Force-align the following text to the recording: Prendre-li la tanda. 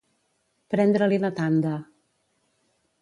Prendre-li 0.73 1.19
la 1.25 1.31
tanda. 1.41 1.75